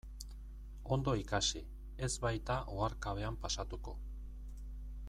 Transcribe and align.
Ondo 0.95 1.13
ikasi, 1.23 1.61
ez 2.07 2.09
baita 2.25 2.57
oharkabean 2.79 3.39
pasatuko. 3.45 3.97